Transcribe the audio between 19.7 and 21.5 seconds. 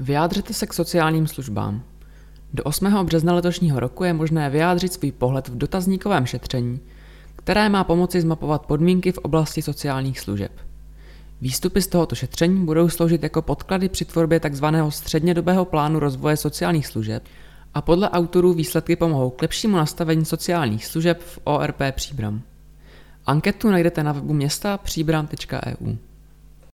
nastavení sociálních služeb v